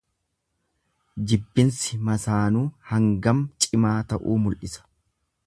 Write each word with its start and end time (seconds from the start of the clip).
Jibbinsi 1.31 1.99
masaanuu 2.07 2.65
hangam 2.93 3.45
cimaa 3.67 3.97
ta'uu 4.15 4.41
mul'isa. 4.49 4.89